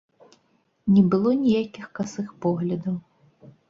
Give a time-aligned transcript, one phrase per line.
[0.93, 2.95] Не было ніякіх касых поглядаў.